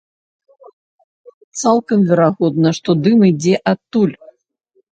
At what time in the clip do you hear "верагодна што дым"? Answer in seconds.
2.09-3.19